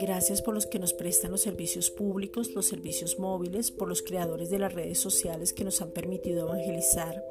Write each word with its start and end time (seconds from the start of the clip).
Gracias 0.00 0.42
por 0.42 0.54
los 0.54 0.66
que 0.66 0.78
nos 0.78 0.92
prestan 0.92 1.30
los 1.30 1.40
servicios 1.40 1.90
públicos, 1.90 2.50
los 2.54 2.66
servicios 2.66 3.18
móviles, 3.18 3.70
por 3.70 3.88
los 3.88 4.02
creadores 4.02 4.50
de 4.50 4.58
las 4.58 4.72
redes 4.72 4.98
sociales 4.98 5.52
que 5.52 5.64
nos 5.64 5.80
han 5.82 5.90
permitido 5.90 6.46
evangelizar, 6.46 7.24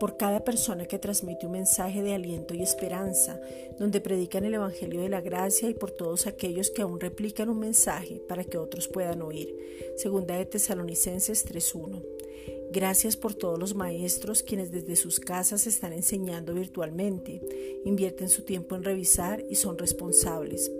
por 0.00 0.16
cada 0.16 0.44
persona 0.44 0.86
que 0.86 0.98
transmite 0.98 1.46
un 1.46 1.52
mensaje 1.52 2.02
de 2.02 2.14
aliento 2.14 2.54
y 2.54 2.62
esperanza, 2.62 3.40
donde 3.78 4.00
predican 4.00 4.44
el 4.44 4.54
Evangelio 4.54 5.00
de 5.00 5.08
la 5.08 5.20
Gracia 5.20 5.68
y 5.68 5.74
por 5.74 5.90
todos 5.90 6.26
aquellos 6.26 6.70
que 6.70 6.82
aún 6.82 7.00
replican 7.00 7.48
un 7.48 7.58
mensaje 7.58 8.20
para 8.28 8.44
que 8.44 8.58
otros 8.58 8.88
puedan 8.88 9.22
oír. 9.22 9.54
Segunda 9.96 10.36
de 10.36 10.46
Tesalonicenses 10.46 11.46
3.1. 11.46 12.02
Gracias 12.72 13.16
por 13.16 13.34
todos 13.34 13.58
los 13.58 13.74
maestros 13.74 14.42
quienes 14.42 14.70
desde 14.70 14.96
sus 14.96 15.20
casas 15.20 15.66
están 15.66 15.92
enseñando 15.92 16.52
virtualmente, 16.52 17.40
invierten 17.84 18.28
su 18.28 18.42
tiempo 18.42 18.74
en 18.74 18.84
revisar 18.84 19.44
y 19.48 19.54
son 19.54 19.78
responsables. 19.78 20.70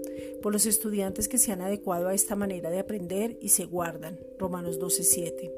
Por 0.42 0.52
los 0.52 0.66
estudiantes 0.66 1.28
que 1.28 1.38
se 1.38 1.52
han 1.52 1.60
adecuado 1.60 2.08
a 2.08 2.14
esta 2.14 2.36
manera 2.36 2.70
de 2.70 2.80
aprender 2.80 3.38
y 3.40 3.50
se 3.50 3.64
guardan. 3.64 4.18
Romanos 4.38 4.78
12:7. 4.78 5.50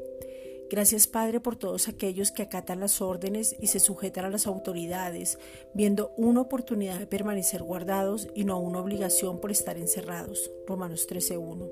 Gracias 0.70 1.06
Padre 1.06 1.40
por 1.40 1.56
todos 1.56 1.88
aquellos 1.88 2.30
que 2.30 2.42
acatan 2.42 2.80
las 2.80 3.00
órdenes 3.00 3.56
y 3.58 3.68
se 3.68 3.80
sujetan 3.80 4.26
a 4.26 4.30
las 4.30 4.46
autoridades, 4.46 5.38
viendo 5.72 6.12
una 6.18 6.42
oportunidad 6.42 6.98
de 6.98 7.06
permanecer 7.06 7.62
guardados 7.62 8.28
y 8.34 8.44
no 8.44 8.60
una 8.60 8.80
obligación 8.80 9.40
por 9.40 9.50
estar 9.50 9.78
encerrados. 9.78 10.50
Romanos 10.66 11.06
13:1. 11.08 11.70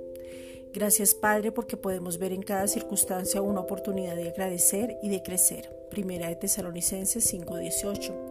Gracias 0.72 1.14
Padre 1.14 1.52
porque 1.52 1.76
podemos 1.76 2.18
ver 2.18 2.32
en 2.32 2.42
cada 2.42 2.68
circunstancia 2.68 3.42
una 3.42 3.60
oportunidad 3.60 4.16
de 4.16 4.28
agradecer 4.28 4.98
y 5.02 5.10
de 5.10 5.22
crecer. 5.22 5.70
Primera 5.90 6.28
de 6.28 6.36
Tesalonicenses 6.36 7.24
5:18. 7.24 8.25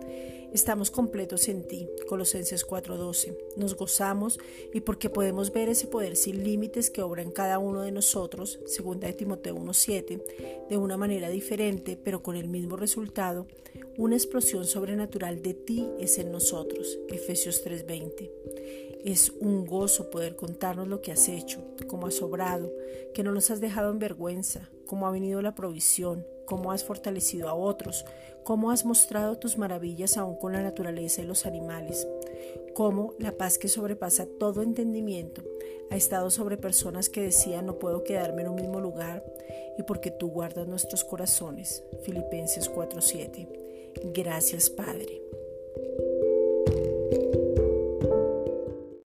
Estamos 0.56 0.90
completos 0.90 1.50
en 1.50 1.68
ti, 1.68 1.90
Colosenses 2.08 2.64
4:12. 2.64 3.38
Nos 3.58 3.76
gozamos 3.76 4.40
y 4.74 4.80
porque 4.80 5.10
podemos 5.10 5.52
ver 5.52 5.68
ese 5.68 5.86
poder 5.86 6.16
sin 6.16 6.46
límites 6.46 6.90
que 6.90 7.02
obra 7.02 7.24
en 7.24 7.32
cada 7.32 7.60
uno 7.60 7.82
de 7.82 7.92
nosotros, 7.92 8.62
segunda 8.66 9.08
de 9.08 9.12
Timoteo 9.12 9.54
1:7, 9.54 10.24
de 10.70 10.78
una 10.78 10.96
manera 10.96 11.28
diferente, 11.28 12.00
pero 12.02 12.24
con 12.24 12.38
el 12.38 12.48
mismo 12.48 12.78
resultado, 12.78 13.48
una 13.98 14.16
explosión 14.16 14.64
sobrenatural 14.66 15.42
de 15.42 15.56
ti 15.56 15.90
es 16.00 16.20
en 16.20 16.32
nosotros, 16.32 17.00
Efesios 17.10 17.62
3:20. 17.62 18.32
Es 19.04 19.34
un 19.42 19.66
gozo 19.66 20.10
poder 20.10 20.38
contarnos 20.38 20.88
lo 20.88 21.02
que 21.02 21.12
has 21.12 21.28
hecho, 21.28 21.66
cómo 21.88 22.08
has 22.08 22.22
obrado, 22.22 22.72
que 23.14 23.24
no 23.24 23.34
nos 23.34 23.52
has 23.52 23.60
dejado 23.60 23.92
en 23.92 24.00
vergüenza, 24.00 24.70
cómo 24.86 25.06
ha 25.06 25.12
venido 25.12 25.42
la 25.42 25.54
provisión, 25.54 26.26
cómo 26.46 26.72
has 26.72 26.84
fortalecido 26.84 27.50
a 27.50 27.54
otros, 27.54 28.06
cómo 28.44 28.72
has 28.72 28.86
mostrado 28.86 29.38
tus 29.38 29.58
maravillas 29.58 30.18
aún 30.18 30.36
con 30.36 30.54
la 30.54 30.62
naturaleza 30.62 31.22
y 31.22 31.26
los 31.26 31.46
animales, 31.46 32.08
cómo 32.74 33.14
la 33.20 33.32
paz 33.32 33.58
que 33.58 33.68
sobrepasa 33.68 34.28
todo 34.40 34.62
entendimiento 34.62 35.44
ha 35.90 35.96
estado 35.96 36.30
sobre 36.30 36.58
personas 36.58 37.10
que 37.10 37.22
decían 37.22 37.66
no 37.66 37.80
puedo 37.80 38.04
quedarme 38.04 38.44
en 38.44 38.50
un 38.50 38.56
mismo 38.56 38.80
lugar 38.80 39.24
y 39.78 39.84
porque 39.84 40.12
tú 40.12 40.30
guardas 40.30 40.68
nuestros 40.68 41.04
corazones. 41.04 41.84
Filipenses 42.04 42.70
4:7. 42.70 43.48
Gracias 44.14 44.70
Padre. 44.70 45.22